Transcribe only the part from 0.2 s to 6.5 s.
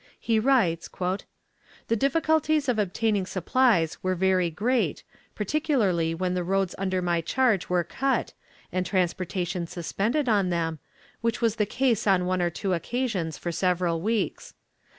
writes: "The difficulties of obtaining supplies were very great, particularly when the